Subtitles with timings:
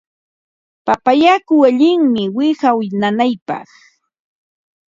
[0.85, 3.69] Papa yaku allinmi wiqaw nanaypaq.